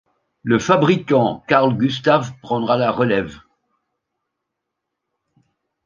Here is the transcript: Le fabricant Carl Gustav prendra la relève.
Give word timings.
Le 0.41 0.57
fabricant 0.57 1.43
Carl 1.47 1.77
Gustav 1.77 2.33
prendra 2.41 2.75
la 2.75 2.89
relève. 2.91 3.37